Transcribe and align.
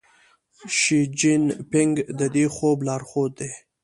شي 0.77 0.99
جین 1.19 1.43
پینګ 1.71 1.93
د 2.19 2.21
دې 2.35 2.45
خوب 2.55 2.77
لارښود 2.87 3.31
دی. 3.39 3.51